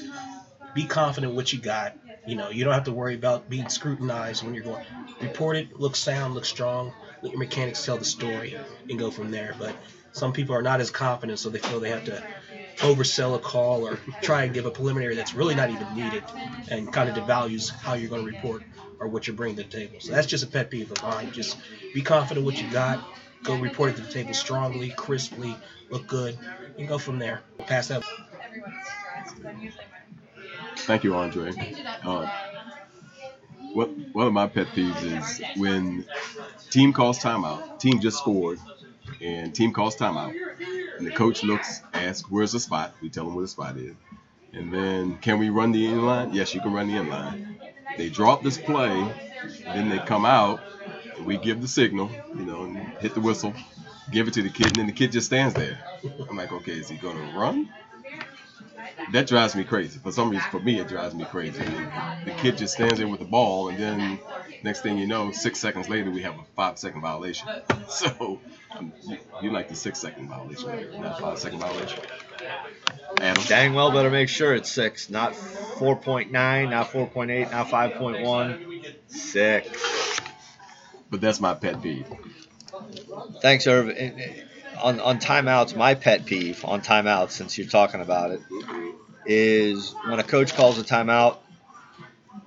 [0.75, 1.95] Be confident what you got
[2.27, 4.85] you know, you don't have to worry about being scrutinized when you're going.
[5.21, 6.93] Report it, look sound, look strong.
[7.23, 8.57] Let your mechanics tell the story
[8.89, 9.55] and go from there.
[9.59, 9.75] But
[10.15, 12.23] some people are not as confident, so they feel they have to
[12.79, 16.23] oversell a call or try and give a preliminary that's really not even needed
[16.71, 18.63] and kind of devalues how you're going to report
[19.01, 19.97] or what you're bringing to the table.
[19.99, 21.33] So that's just a pet peeve of mine.
[21.33, 21.59] Just
[21.93, 23.05] be confident what you got.
[23.43, 25.55] Go report it to the table strongly, crisply,
[25.91, 26.39] look good,
[26.79, 27.43] and go from there.
[27.59, 28.05] Pass that.
[30.77, 31.53] Thank you, Andre.
[32.05, 32.31] Uh,
[33.73, 36.07] what, one of my pet peeves is when
[36.71, 38.59] team calls timeout, team just scored,
[39.25, 40.35] and team calls timeout,
[40.99, 43.97] and the coach looks, asks, "Where's the spot?" We tell them where the spot is,
[44.53, 46.33] and then, "Can we run the in line?
[46.33, 47.59] Yes, you can run the in line.
[47.97, 49.07] They drop this play,
[49.67, 50.61] then they come out,
[51.17, 53.55] and we give the signal, you know, and hit the whistle,
[54.11, 55.79] give it to the kid, and then the kid just stands there.
[56.29, 57.69] I'm like, okay, is he gonna run?
[59.13, 59.99] That drives me crazy.
[59.99, 61.63] For some reason, for me, it drives me crazy.
[62.25, 64.19] the kid just stands there with the ball, and then
[64.63, 67.49] next thing you know, six seconds later, we have a five second violation.
[67.87, 68.41] So
[68.77, 72.03] um, you, you, like the six second violation, not five second violation.
[73.21, 73.43] Adam.
[73.47, 76.31] Dang well better make sure it's six, not 4.9,
[76.71, 78.95] not 4.8, not 5.1.
[79.07, 80.21] Six.
[81.11, 82.07] But that's my pet peeve.
[83.41, 83.91] Thanks, Irv
[84.83, 88.41] on on timeouts, my pet peeve on timeouts, since you're talking about it,
[89.27, 91.39] is when a coach calls a timeout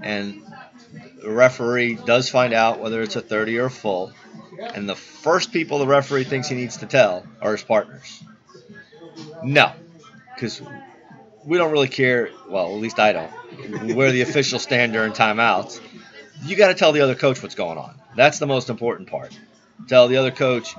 [0.01, 0.43] and
[1.21, 4.11] the referee does find out whether it's a 30 or a full,
[4.73, 8.23] and the first people the referee thinks he needs to tell are his partners.
[9.43, 9.71] No,
[10.33, 10.61] because
[11.45, 12.29] we don't really care.
[12.47, 13.95] Well, at least I don't.
[13.95, 15.81] Where the officials stand during timeouts,
[16.43, 17.95] you got to tell the other coach what's going on.
[18.15, 19.37] That's the most important part.
[19.87, 20.75] Tell the other coach,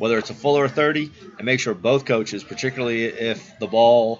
[0.00, 3.66] whether it's a full or a 30, and make sure both coaches, particularly if the
[3.66, 4.18] ball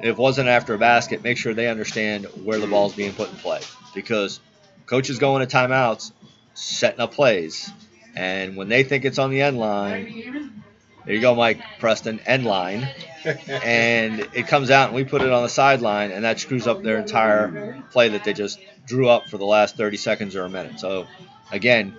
[0.00, 3.12] if it wasn't after a basket, make sure they understand where the ball is being
[3.12, 3.60] put in play
[3.94, 4.40] because
[4.86, 6.10] coaches go into timeouts
[6.54, 7.70] setting up plays,
[8.16, 10.62] and when they think it's on the end line,
[11.04, 12.88] there you go, Mike Preston, end line.
[13.46, 16.82] and it comes out and we put it on the sideline and that screws up
[16.82, 20.50] their entire play that they just drew up for the last 30 seconds or a
[20.50, 20.78] minute.
[20.80, 21.06] So
[21.50, 21.96] again,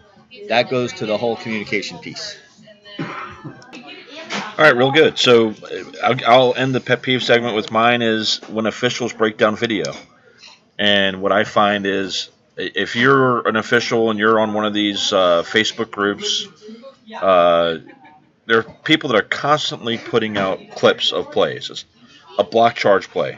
[0.50, 2.38] that goes to the whole communication piece.
[3.00, 5.18] All right, real good.
[5.18, 5.54] So
[6.02, 9.94] I'll, end the pet peeve segment with mine is when officials break down video.
[10.80, 15.12] And what I find is if you're an official and you're on one of these
[15.12, 16.48] uh, Facebook groups,
[17.22, 17.80] uh,
[18.46, 21.70] there are people that are constantly putting out clips of plays.
[21.70, 21.84] It's
[22.38, 23.38] a block charge play.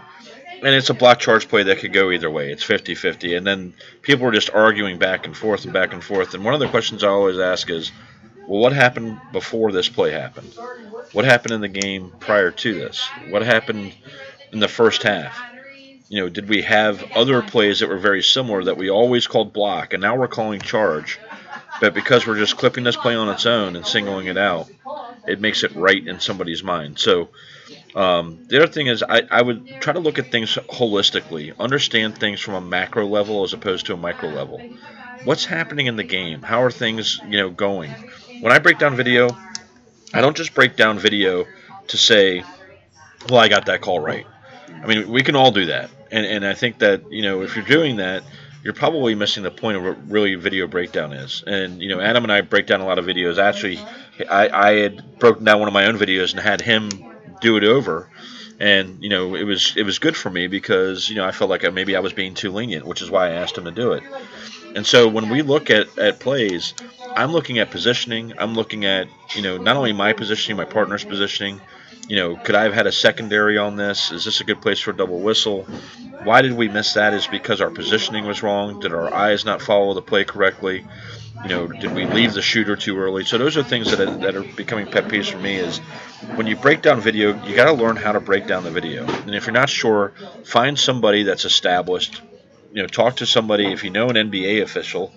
[0.57, 2.51] And it's a block charge play that could go either way.
[2.51, 3.35] It's 50 50.
[3.35, 6.33] And then people are just arguing back and forth and back and forth.
[6.33, 7.91] And one of the questions I always ask is,
[8.47, 10.53] well, what happened before this play happened?
[11.11, 13.07] What happened in the game prior to this?
[13.29, 13.93] What happened
[14.51, 15.39] in the first half?
[16.09, 19.51] You know, did we have other plays that were very similar that we always called
[19.51, 21.19] block and now we're calling charge?
[21.81, 24.69] But because we're just clipping this play on its own and singling it out,
[25.27, 26.97] it makes it right in somebody's mind.
[26.97, 27.29] So
[27.95, 32.17] um, the other thing is I, I would try to look at things holistically, understand
[32.17, 34.61] things from a macro level as opposed to a micro level.
[35.25, 36.41] What's happening in the game?
[36.41, 37.91] How are things, you know, going?
[38.41, 39.29] When I break down video,
[40.13, 41.45] I don't just break down video
[41.87, 42.43] to say,
[43.29, 44.25] well, I got that call right.
[44.69, 45.89] I mean, we can all do that.
[46.11, 48.23] And, and I think that, you know, if you're doing that,
[48.63, 51.43] you're probably missing the point of what really video breakdown is.
[51.45, 53.37] And, you know, Adam and I break down a lot of videos.
[53.37, 53.79] Actually,
[54.29, 56.89] I, I had broken down one of my own videos and had him
[57.41, 58.09] do it over.
[58.59, 61.49] And, you know, it was it was good for me because, you know, I felt
[61.49, 63.93] like maybe I was being too lenient, which is why I asked him to do
[63.93, 64.03] it.
[64.75, 66.73] And so when we look at, at plays,
[67.17, 68.33] I'm looking at positioning.
[68.37, 71.59] I'm looking at, you know, not only my positioning, my partner's positioning.
[72.07, 74.11] You know, could I have had a secondary on this?
[74.11, 75.63] Is this a good place for a double whistle?
[76.23, 77.15] Why did we miss that?
[77.15, 78.79] Is because our positioning was wrong?
[78.79, 80.85] Did our eyes not follow the play correctly?
[81.41, 83.25] You know, did we leave the shooter too early?
[83.25, 85.55] So those are things that are, that are becoming pet peeves for me.
[85.55, 85.79] Is
[86.35, 89.05] when you break down video, you got to learn how to break down the video.
[89.05, 92.21] And if you're not sure, find somebody that's established
[92.71, 95.13] you know, talk to somebody if you know an NBA official,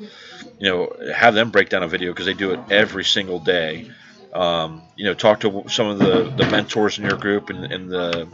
[0.59, 3.91] you know, have them break down a video because they do it every single day.
[4.33, 7.51] Um, you know, talk to some of the, the mentors in your group.
[7.51, 8.29] and in the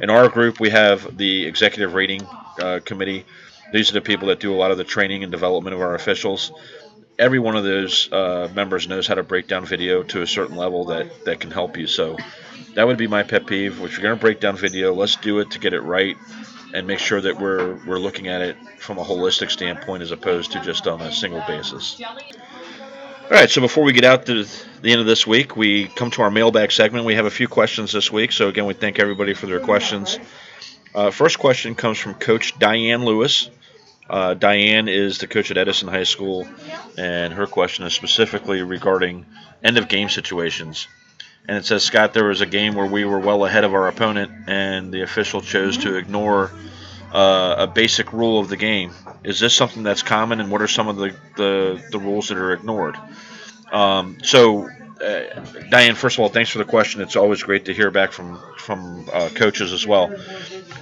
[0.00, 2.22] in our group, we have the executive rating
[2.60, 3.24] uh, committee.
[3.72, 5.94] These are the people that do a lot of the training and development of our
[5.94, 6.52] officials.
[7.18, 10.56] Every one of those uh, members knows how to break down video to a certain
[10.56, 11.86] level that, that can help you.
[11.86, 12.16] So
[12.74, 13.82] that would be my pet peeve.
[13.82, 16.16] If you're going to break down video, let's do it to get it right
[16.72, 20.52] and make sure that we're we're looking at it from a holistic standpoint as opposed
[20.52, 22.00] to just on a single basis.
[22.00, 26.10] All right, so before we get out to the end of this week, we come
[26.12, 27.04] to our mailbag segment.
[27.04, 30.18] We have a few questions this week, so again, we thank everybody for their questions.
[30.94, 33.48] Uh, first question comes from Coach Diane Lewis.
[34.08, 36.48] Uh, Diane is the coach at Edison High School,
[36.98, 39.26] and her question is specifically regarding
[39.62, 40.88] end of game situations
[41.48, 43.88] and it says Scott, there was a game where we were well ahead of our
[43.88, 46.50] opponent, and the official chose to ignore
[47.12, 48.92] uh, a basic rule of the game.
[49.24, 52.38] Is this something that's common, and what are some of the the, the rules that
[52.38, 52.96] are ignored?
[53.72, 55.20] Um, so, uh,
[55.70, 57.00] Diane, first of all, thanks for the question.
[57.00, 60.14] It's always great to hear back from from uh, coaches as well.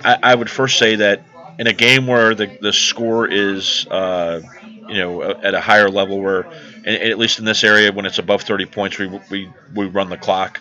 [0.05, 1.25] I, I, would first say that
[1.59, 4.40] in a game where the the score is uh,
[4.88, 6.46] you know at a higher level where
[6.87, 10.16] at least in this area when it's above 30 points we, we, we run the
[10.16, 10.61] clock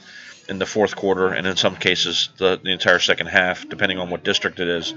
[0.50, 4.10] in the fourth quarter and in some cases the, the entire second half depending on
[4.10, 4.94] what district it is.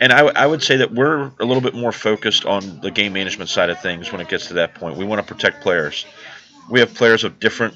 [0.00, 3.12] And I, I would say that we're a little bit more focused on the game
[3.12, 4.96] management side of things when it gets to that point.
[4.96, 6.04] We want to protect players.
[6.68, 7.74] We have players of different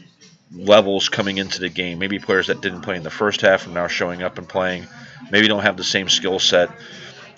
[0.53, 1.99] levels coming into the game.
[1.99, 4.87] Maybe players that didn't play in the first half and now showing up and playing.
[5.31, 6.71] Maybe don't have the same skill set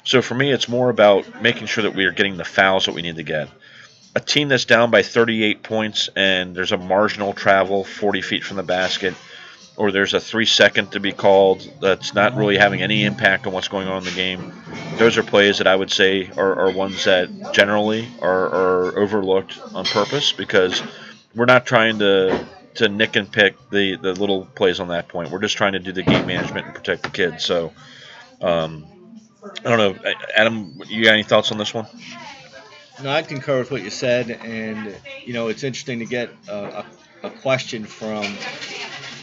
[0.05, 2.95] so for me, it's more about making sure that we are getting the fouls that
[2.95, 3.49] we need to get.
[4.15, 8.57] A team that's down by 38 points and there's a marginal travel 40 feet from
[8.57, 9.15] the basket,
[9.77, 13.53] or there's a three second to be called that's not really having any impact on
[13.53, 14.53] what's going on in the game.
[14.97, 19.61] Those are plays that I would say are, are ones that generally are, are overlooked
[19.75, 20.83] on purpose because
[21.35, 25.31] we're not trying to to nick and pick the, the little plays on that point.
[25.31, 27.45] We're just trying to do the game management and protect the kids.
[27.45, 27.73] So
[28.41, 28.87] um,
[29.43, 30.81] I don't know, Adam.
[30.87, 31.87] You got any thoughts on this one?
[33.03, 36.85] No, I concur with what you said, and you know it's interesting to get a,
[37.23, 38.23] a, a question from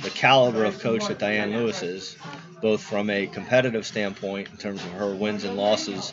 [0.01, 2.17] the caliber of coach that Diane Lewis is,
[2.61, 6.11] both from a competitive standpoint in terms of her wins and losses,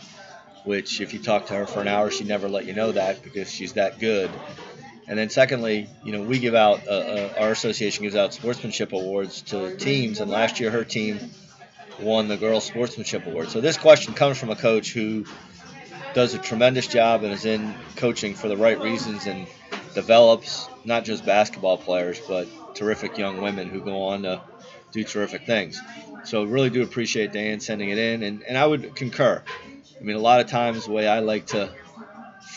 [0.64, 3.22] which if you talk to her for an hour, she'd never let you know that
[3.22, 4.30] because she's that good.
[5.06, 8.92] And then secondly, you know, we give out uh, uh, our association gives out sportsmanship
[8.92, 11.30] awards to teams, and last year her team
[12.00, 13.48] won the Girls Sportsmanship Award.
[13.50, 15.24] So this question comes from a coach who
[16.14, 19.46] does a tremendous job and is in coaching for the right reasons and
[19.94, 24.40] develops not just basketball players but terrific young women who go on to
[24.92, 25.80] do terrific things.
[26.24, 29.42] So really do appreciate Dan sending it in, and, and I would concur.
[30.00, 31.68] I mean, a lot of times the way I like to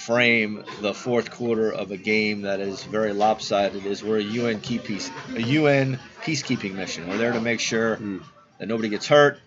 [0.05, 4.61] frame the fourth quarter of a game that is very lopsided is we're a UN
[4.61, 7.07] key peace, a UN peacekeeping mission.
[7.07, 8.17] We're there to make sure Hmm.
[8.57, 9.39] That nobody gets hurt,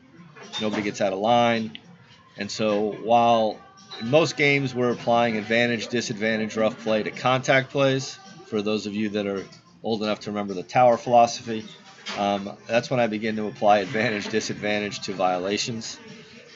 [0.60, 1.78] nobody gets out of line,
[2.36, 3.58] and so while
[4.00, 8.94] in most games we're applying advantage, disadvantage, rough play to contact plays, for those of
[8.94, 9.44] you that are
[9.82, 11.64] old enough to remember the tower philosophy,
[12.18, 15.98] um, that's when I begin to apply advantage, disadvantage to violations.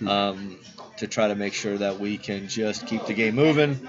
[0.04, 0.58] Um,
[0.96, 3.88] to try to make sure that we can just keep the game moving.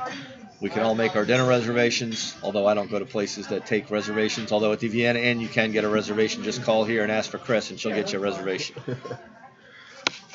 [0.65, 3.91] We can all make our dinner reservations, although I don't go to places that take
[3.91, 4.51] reservations.
[4.51, 6.41] Although at the Vienna Inn, you can get a reservation.
[6.41, 8.75] Just call here and ask for Chris, and she'll get you a reservation.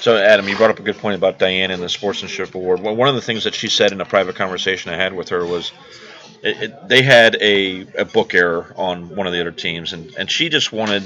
[0.00, 2.80] So, Adam, you brought up a good point about Diane and the Sportsmanship Award.
[2.80, 5.28] Well, one of the things that she said in a private conversation I had with
[5.28, 5.72] her was
[6.42, 10.14] it, it, they had a, a book error on one of the other teams, and,
[10.16, 11.02] and she just wanted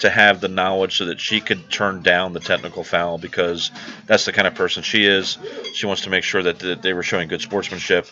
[0.00, 3.70] to have the knowledge so that she could turn down the technical foul because
[4.06, 5.38] that's the kind of person she is.
[5.74, 8.06] She wants to make sure that, that they were showing good sportsmanship,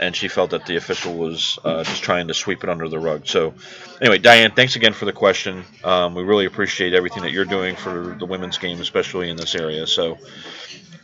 [0.00, 2.98] and she felt that the official was uh, just trying to sweep it under the
[2.98, 3.26] rug.
[3.26, 3.54] So,
[4.00, 5.62] anyway, Diane, thanks again for the question.
[5.84, 9.54] Um, we really appreciate everything that you're doing for the women's game, especially in this
[9.54, 9.86] area.
[9.86, 10.18] So,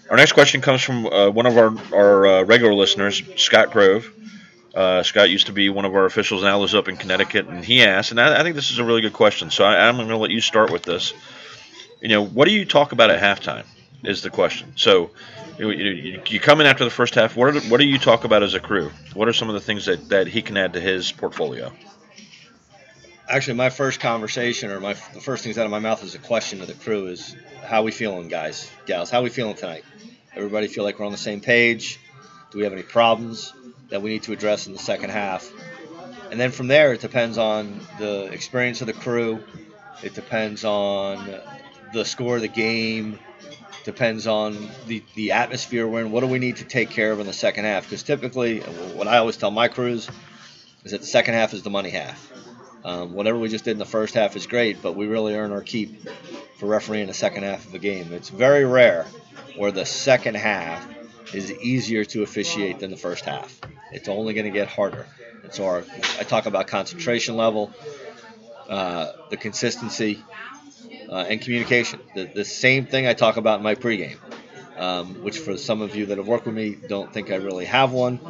[0.09, 4.11] our next question comes from uh, one of our, our uh, regular listeners, Scott Grove.
[4.75, 7.63] Uh, Scott used to be one of our officials, now lives up in Connecticut, and
[7.63, 9.51] he asked, and I, I think this is a really good question.
[9.51, 11.13] So I, I'm going to let you start with this.
[12.01, 13.67] You know, what do you talk about at halftime?
[14.05, 14.73] Is the question.
[14.77, 15.11] So
[15.59, 17.37] you, come in after the first half.
[17.37, 18.91] What, are, what do you talk about as a crew?
[19.15, 21.73] What are some of the things that, that he can add to his portfolio?
[23.29, 26.19] Actually, my first conversation, or my the first things out of my mouth as a
[26.19, 29.11] question to the crew is, "How we feeling, guys, gals?
[29.11, 29.85] How we feeling tonight?
[30.37, 31.99] Everybody feel like we're on the same page?
[32.53, 33.53] Do we have any problems
[33.89, 35.51] that we need to address in the second half?"
[36.31, 39.43] And then from there, it depends on the experience of the crew.
[40.05, 41.41] It depends on
[41.93, 43.19] the score of the game.
[43.87, 46.11] Depends on the, the atmosphere we're in.
[46.11, 47.85] What do we need to take care of in the second half?
[47.85, 50.11] Because typically, what I always tell my crews
[50.83, 52.33] is that the second half is the money half.
[52.85, 55.53] Um, whatever we just did in the first half is great, but we really earn
[55.53, 56.03] our keep
[56.59, 58.13] for refereeing the second half of a game.
[58.13, 59.07] It's very rare
[59.55, 60.85] where the second half
[61.33, 63.61] is easier to officiate than the first half.
[63.93, 65.07] It's only going to get harder.
[65.45, 65.85] And so our,
[66.19, 67.73] I talk about concentration level,
[68.69, 70.25] uh, the consistency,
[71.09, 72.01] uh, and communication.
[72.15, 74.19] The, the same thing I talk about in my pregame,
[74.77, 77.67] um, which for some of you that have worked with me don't think I really
[77.67, 78.21] have one.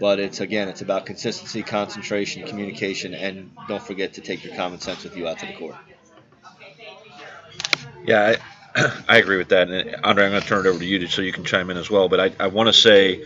[0.00, 4.80] But it's again, it's about consistency, concentration, communication, and don't forget to take your common
[4.80, 5.76] sense with you out to the court.
[8.04, 8.36] Yeah,
[8.76, 9.68] I, I agree with that.
[9.68, 11.76] And Andre, I'm going to turn it over to you so you can chime in
[11.76, 12.08] as well.
[12.08, 13.24] But I, I want to say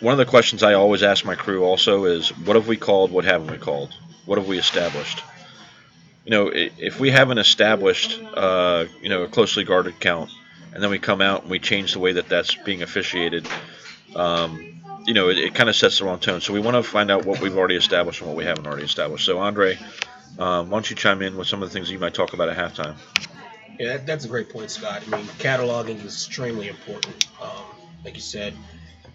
[0.00, 3.10] one of the questions I always ask my crew also is what have we called?
[3.10, 3.92] What haven't we called?
[4.24, 5.22] What have we established?
[6.24, 10.30] You know, if we haven't established, uh, you know, a closely guarded count,
[10.72, 13.46] and then we come out and we change the way that that's being officiated,
[14.14, 16.40] um, you know, it, it kind of sets the wrong tone.
[16.40, 18.84] So we want to find out what we've already established and what we haven't already
[18.84, 19.26] established.
[19.26, 19.78] So Andre,
[20.38, 22.48] um, why don't you chime in with some of the things you might talk about
[22.48, 22.94] at halftime?
[23.78, 25.02] Yeah, that, that's a great point, Scott.
[25.06, 27.26] I mean, cataloging is extremely important.
[27.42, 27.64] Um,
[28.04, 28.54] like you said,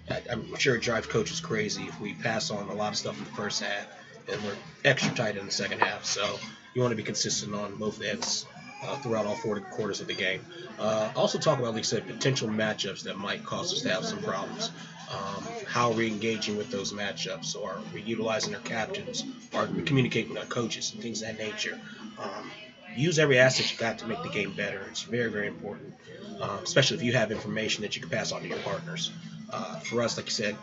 [0.10, 3.17] I, I'm sure it drives coaches crazy if we pass on a lot of stuff
[3.17, 3.88] in the first half
[4.32, 6.06] and we're extra tight in the second half.
[6.06, 6.38] So
[6.77, 8.45] you want to be consistent on both ends
[8.83, 10.39] uh, throughout all four quarters of the game.
[10.77, 14.05] Uh, also talk about, like you said, potential matchups that might cause us to have
[14.05, 14.69] some problems.
[15.11, 17.55] Um, how are we engaging with those matchups?
[17.59, 19.25] Or are we utilizing our captains?
[19.55, 21.79] Are we communicating with our coaches and things of that nature?
[22.19, 22.51] Um,
[22.95, 24.85] use every asset you got to make the game better.
[24.91, 25.95] It's very, very important,
[26.39, 29.11] um, especially if you have information that you can pass on to your partners.
[29.49, 30.55] Uh, for us, like you said,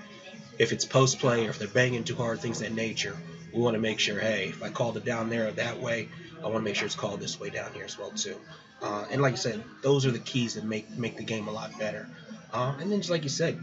[0.61, 3.17] if it's post play or if they're banging too hard, things of that nature,
[3.55, 6.47] we want to make sure, hey, if I called it down there that way, I
[6.49, 8.37] want to make sure it's called this way down here as well too.
[8.83, 11.53] Uh, and like I said, those are the keys that make make the game a
[11.53, 12.09] lot better.
[12.53, 13.63] Um, and then just like you said,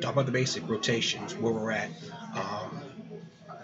[0.00, 1.88] talk about the basic rotations, where we're at,
[2.34, 2.82] um,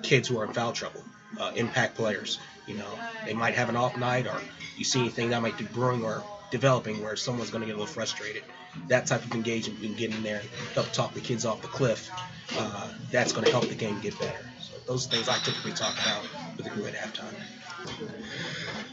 [0.03, 1.03] kids who are in foul trouble,
[1.41, 2.39] uh, impact players.
[2.67, 4.41] You know, they might have an off night, or
[4.77, 7.79] you see anything that might be brewing or developing where someone's going to get a
[7.79, 8.45] little frustrated.
[8.89, 10.43] That type of engagement, we can get in there
[10.75, 12.09] help talk the kids off the cliff.
[12.57, 14.52] Uh, that's going to help the game get better.
[14.87, 16.23] Those things I typically talk about
[16.57, 17.35] with the crew at halftime.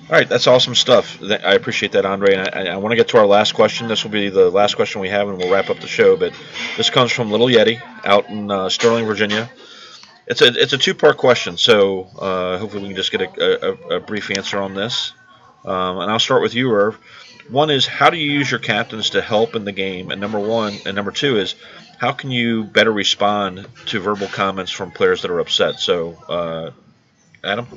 [0.09, 1.21] All right, that's awesome stuff.
[1.21, 2.35] I appreciate that, Andre.
[2.35, 3.87] And I, I want to get to our last question.
[3.87, 6.17] This will be the last question we have, and we'll wrap up the show.
[6.17, 6.33] But
[6.77, 9.51] this comes from Little Yeti out in uh, Sterling, Virginia.
[10.25, 13.67] It's a it's a two part question, so uh, hopefully we can just get a,
[13.67, 15.13] a, a brief answer on this.
[15.65, 16.95] Um, and I'll start with you, Irv.
[17.49, 20.39] One is how do you use your captains to help in the game, and number
[20.39, 21.55] one, and number two is
[21.99, 25.79] how can you better respond to verbal comments from players that are upset.
[25.79, 26.71] So, uh,
[27.43, 27.67] Adam.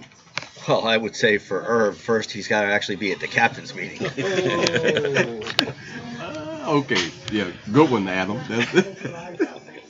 [0.69, 3.75] Well, I would say for Irv, first he's got to actually be at the captain's
[3.75, 4.07] meeting.
[6.21, 8.39] Uh, okay, yeah, good one, Adam.
[8.49, 9.37] That's-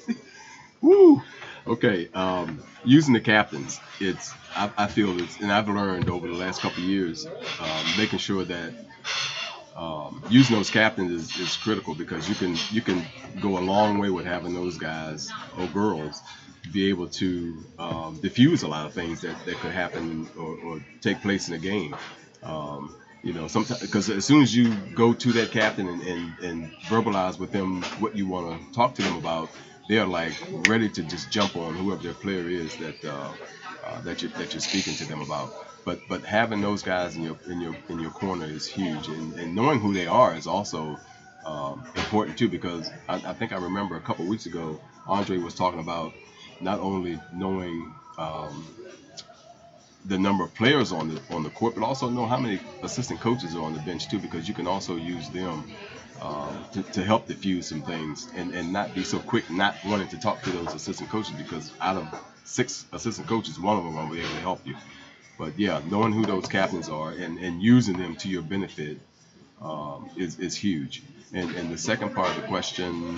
[0.80, 1.22] Woo.
[1.66, 6.34] Okay, um, using the captains, it's I, I feel it's, and I've learned over the
[6.34, 8.72] last couple of years, um, making sure that
[9.76, 13.04] um, using those captains is, is critical because you can you can
[13.40, 16.20] go a long way with having those guys or girls
[16.72, 20.80] be able to um, diffuse a lot of things that, that could happen or, or
[21.00, 21.94] take place in a game.
[22.42, 26.38] Um, you know, sometimes because as soon as you go to that captain and, and,
[26.40, 29.50] and verbalize with them what you want to talk to them about,
[29.88, 33.32] they're like ready to just jump on whoever their player is that uh,
[33.84, 35.52] uh, that you that you're speaking to them about.
[35.84, 39.34] But but having those guys in your in your in your corner is huge, and,
[39.38, 41.00] and knowing who they are is also
[41.44, 42.48] um, important too.
[42.48, 46.14] Because I, I think I remember a couple weeks ago, Andre was talking about
[46.60, 48.68] not only knowing um,
[50.06, 53.20] the number of players on the on the court, but also know how many assistant
[53.20, 55.64] coaches are on the bench too, because you can also use them
[56.20, 60.08] um, to, to help diffuse some things and, and not be so quick not wanting
[60.08, 62.06] to talk to those assistant coaches because out of
[62.44, 64.76] six assistant coaches, one of them will be able to help you.
[65.38, 68.98] But yeah, knowing who those captains are and, and using them to your benefit
[69.60, 71.02] um, is, is huge.
[71.32, 73.16] And, and the second part of the question.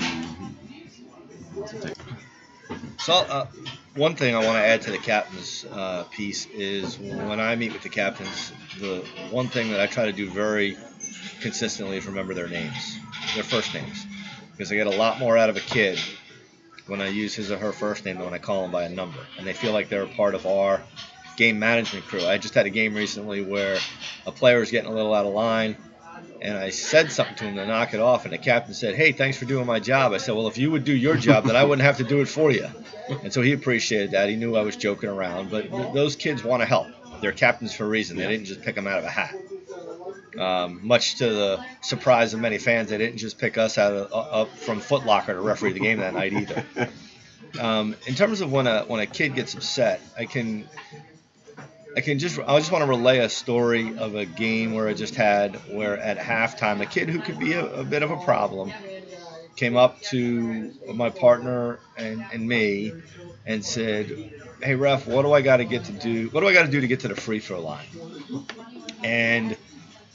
[3.00, 3.46] So, uh,
[3.96, 7.72] one thing I want to add to the captain's uh, piece is when I meet
[7.72, 10.76] with the captains, the one thing that I try to do very
[11.40, 12.98] consistently is remember their names,
[13.34, 14.06] their first names,
[14.52, 15.98] because I get a lot more out of a kid
[16.86, 18.88] when I use his or her first name than when I call them by a
[18.88, 20.80] number, and they feel like they're a part of our
[21.36, 22.24] game management crew.
[22.24, 23.78] I just had a game recently where
[24.26, 25.76] a player was getting a little out of line,
[26.40, 29.12] and I said something to him to knock it off, and the captain said, "Hey,
[29.12, 31.56] thanks for doing my job." I said, "Well, if you would do your job, then
[31.56, 32.68] I wouldn't have to do it for you."
[33.22, 34.28] And so he appreciated that.
[34.28, 36.88] He knew I was joking around, but th- those kids want to help.
[37.20, 38.16] They're captains for a reason.
[38.16, 39.34] They didn't just pick them out of a hat.
[40.38, 44.12] Um, much to the surprise of many fans, they didn't just pick us out of,
[44.12, 46.64] uh, up from Foot Locker to referee the game that night either.
[47.58, 50.68] Um, in terms of when a when a kid gets upset, I can
[51.96, 54.94] I can just I just want to relay a story of a game where I
[54.94, 58.16] just had where at halftime a kid who could be a, a bit of a
[58.16, 58.72] problem
[59.54, 62.92] came up to my partner and, and me
[63.46, 66.28] and said, "Hey ref, what do I got to get to do?
[66.30, 67.86] What do I got to do to get to the free throw line?"
[69.04, 69.56] And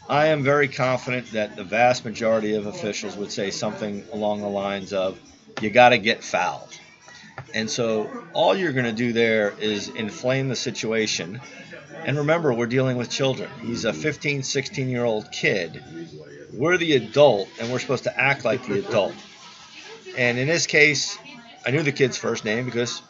[0.09, 4.49] I am very confident that the vast majority of officials would say something along the
[4.49, 5.17] lines of,
[5.61, 6.77] "You got to get fouled."
[7.53, 11.39] And so all you're going to do there is inflame the situation.
[12.05, 13.49] And remember, we're dealing with children.
[13.61, 15.83] He's a 15, 16 year old kid.
[16.53, 19.13] We're the adult, and we're supposed to act like the adult.
[20.17, 21.17] And in this case,
[21.65, 23.01] I knew the kid's first name because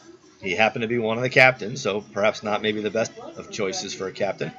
[0.42, 3.52] he happened to be one of the captains, so perhaps not maybe the best of
[3.52, 4.52] choices for a captain.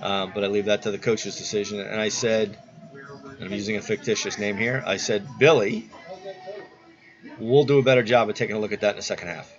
[0.00, 1.80] Um, but I leave that to the coach's decision.
[1.80, 2.58] And I said,
[2.92, 5.90] and I'm using a fictitious name here, I said, Billy,
[7.38, 9.52] we'll do a better job of taking a look at that in the second half.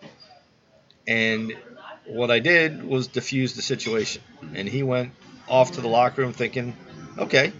[1.08, 1.54] And
[2.08, 4.22] what I did was diffuse the situation.
[4.54, 5.12] And he went
[5.48, 6.76] off to the locker room thinking,
[7.18, 7.54] okay,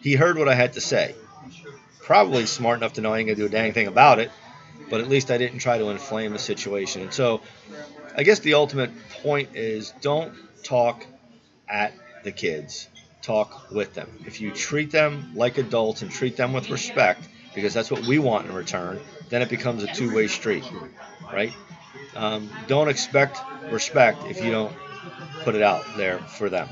[0.00, 1.14] he heard what I had to say.
[2.02, 4.30] Probably smart enough to know I ain't to do a dang thing about it,
[4.88, 7.02] but at least I didn't try to inflame the situation.
[7.02, 7.40] And so
[8.16, 8.90] I guess the ultimate
[9.22, 11.06] point is don't talk
[11.68, 12.88] at the kids,
[13.22, 14.08] talk with them.
[14.26, 17.22] If you treat them like adults and treat them with respect,
[17.54, 20.64] because that's what we want in return, then it becomes a two way street,
[21.32, 21.52] right?
[22.16, 23.38] Um, don't expect
[23.70, 24.72] respect if you don't
[25.42, 26.68] put it out there for them.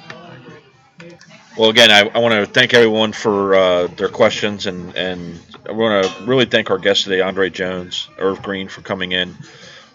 [1.56, 5.72] Well, again, I, I want to thank everyone for uh, their questions, and, and I
[5.72, 9.34] want to really thank our guest today, Andre Jones, Irv Green, for coming in.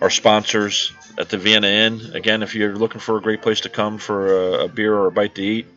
[0.01, 2.11] Our sponsors at the Vienna Inn.
[2.13, 5.07] Again, if you're looking for a great place to come for a, a beer or
[5.07, 5.67] a bite to eat,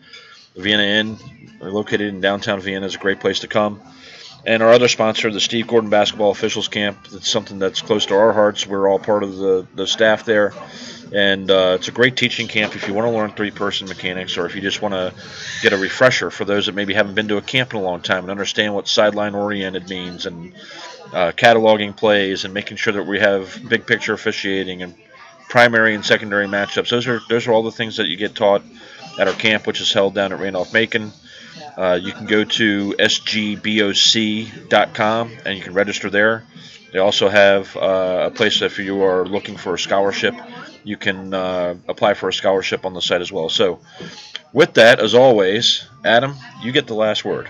[0.54, 1.18] the Vienna Inn,
[1.60, 3.80] located in downtown Vienna, is a great place to come.
[4.46, 8.14] And our other sponsor, the Steve Gordon Basketball Officials Camp, it's something that's close to
[8.14, 8.64] our hearts.
[8.64, 10.54] We're all part of the, the staff there.
[11.12, 14.36] And uh, it's a great teaching camp if you want to learn three person mechanics
[14.38, 15.12] or if you just want to
[15.62, 18.00] get a refresher for those that maybe haven't been to a camp in a long
[18.00, 20.52] time and understand what sideline oriented means and
[21.12, 24.94] uh, cataloging plays and making sure that we have big picture officiating and
[25.48, 26.90] primary and secondary matchups.
[26.90, 28.62] Those are those are all the things that you get taught
[29.18, 31.12] at our camp, which is held down at Randolph Macon.
[31.76, 33.62] Uh, you can go to sgboc.com
[35.44, 36.44] and you can register there.
[36.92, 40.34] They also have uh, a place if you are looking for a scholarship,
[40.84, 43.48] you can uh, apply for a scholarship on the site as well.
[43.48, 43.80] So,
[44.52, 47.48] with that, as always, Adam, you get the last word.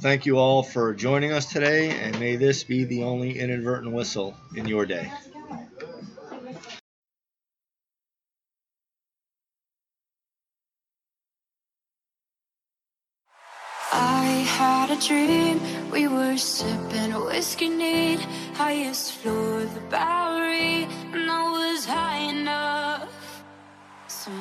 [0.00, 4.36] Thank you all for joining us today, and may this be the only inadvertent whistle
[4.54, 5.10] in your day.
[14.86, 15.60] had a dream.
[15.92, 18.18] We were sipping whiskey neat,
[18.54, 23.44] highest floor of the Bowery, and I was high enough.
[24.08, 24.32] So.